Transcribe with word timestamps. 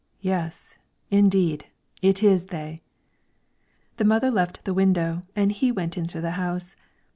"Yes, 0.23 0.79
indeed! 1.11 1.67
it 2.01 2.23
is 2.23 2.45
they." 2.45 2.79
The 3.97 4.03
mother 4.03 4.31
left 4.31 4.65
the 4.65 4.73
window, 4.73 5.21
and 5.35 5.51
he 5.51 5.71
went 5.71 5.95
into 5.95 6.21
the 6.21 6.31
house. 6.41 6.75